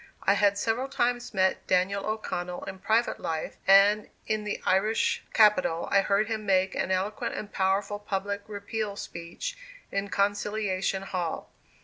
I 0.23 0.33
had 0.33 0.57
several 0.57 0.87
times 0.89 1.31
met 1.31 1.67
Daniel 1.67 2.07
O'Connell 2.07 2.63
in 2.63 2.79
private 2.79 3.19
life 3.19 3.57
and 3.67 4.09
in 4.25 4.45
the 4.45 4.59
Irish 4.65 5.23
capital 5.31 5.87
I 5.91 6.01
heard 6.01 6.27
him 6.27 6.43
make 6.43 6.73
an 6.73 6.89
eloquent 6.89 7.35
and 7.35 7.53
powerful 7.53 7.99
public 7.99 8.41
Repeal 8.47 8.95
speech 8.95 9.55
in 9.91 10.07
Conciliation 10.09 11.03
Hall. 11.03 11.51